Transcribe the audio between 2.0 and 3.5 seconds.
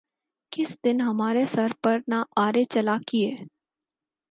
نہ آرے چلا کیے